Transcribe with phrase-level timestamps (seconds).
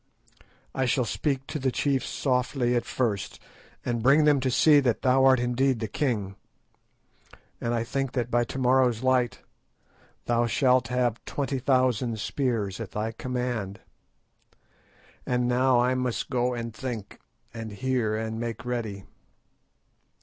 [0.73, 3.39] I shall speak to the chiefs softly at first,
[3.85, 6.37] and bring them to see that thou art indeed the king,
[7.61, 9.41] and I think that by to morrow's light
[10.25, 13.79] thou shalt have twenty thousand spears at thy command.
[15.23, 17.19] And now I must go and think,
[17.53, 19.03] and hear, and make ready.